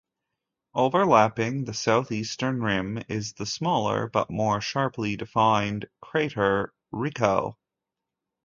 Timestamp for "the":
1.65-1.75, 3.33-3.45